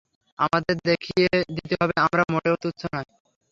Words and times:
আমাদের 0.39 0.75
দেখিয়ে 0.85 1.27
দিতে 1.55 1.75
হবে 1.81 1.95
আমরা 2.05 2.23
মোটেও 2.33 2.55
তুচ্ছ 2.63 2.81
নই। 2.93 3.05